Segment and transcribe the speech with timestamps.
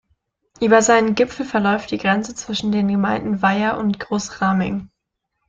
[0.59, 4.89] Über seinen Gipfel verläuft die Grenze zwischen den Gemeinden Weyer und Großraming.